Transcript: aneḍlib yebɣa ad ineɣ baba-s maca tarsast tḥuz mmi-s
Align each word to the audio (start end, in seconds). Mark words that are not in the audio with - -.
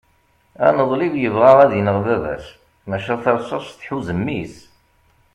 aneḍlib 0.67 1.13
yebɣa 1.19 1.51
ad 1.63 1.71
ineɣ 1.79 1.97
baba-s 2.05 2.45
maca 2.89 3.15
tarsast 3.23 3.77
tḥuz 3.79 4.07
mmi-s 4.19 4.55